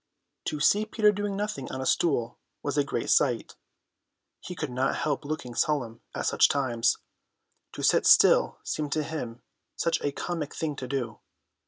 [0.45, 3.53] To see Peter doing nothing on a stool was a great sight;
[4.39, 6.97] he could not help looking solemn at such times,
[7.73, 9.43] to sit still seemed to him
[9.75, 11.19] such a comic thing to do.